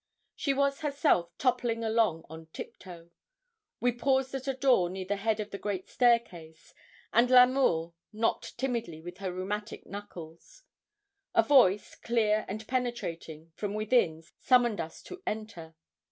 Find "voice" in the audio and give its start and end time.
11.43-11.93